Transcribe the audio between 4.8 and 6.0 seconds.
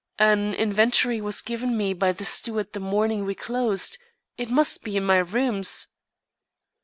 be in my rooms."